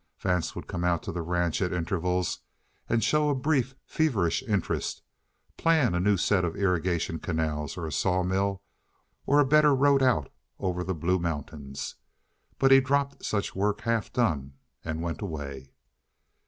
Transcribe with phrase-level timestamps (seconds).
[0.17, 2.39] Vance would come out to the ranch at intervals
[2.89, 5.03] and show a brief, feverish interest,
[5.57, 8.63] plan a new set of irrigation canals, or a sawmill,
[9.27, 11.97] or a better road out over the Blue Mountains.
[12.57, 14.53] But he dropped such work half done
[14.83, 15.69] and went away.